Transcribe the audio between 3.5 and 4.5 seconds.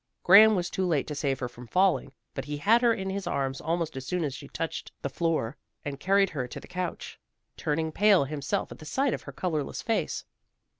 almost as soon as she